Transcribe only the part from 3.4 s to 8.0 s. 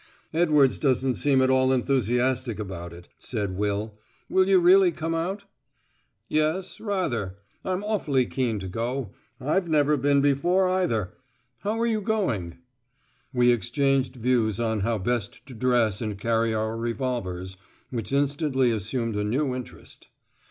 Will. "Will you really come out?" "Yes, rather. I'm